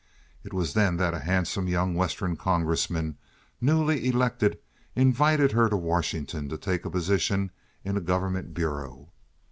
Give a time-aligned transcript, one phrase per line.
[0.43, 3.17] It was then that a handsome young Western Congressman,
[3.61, 4.57] newly elected,
[4.95, 7.51] invited her to Washington to take a position
[7.85, 9.11] in a government bureau.